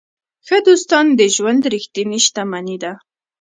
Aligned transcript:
ښه 0.45 0.57
دوستان 0.67 1.05
د 1.19 1.21
ژوند 1.35 1.61
ریښتینې 1.73 2.19
شتمني 2.25 2.77
ده. 2.83 2.93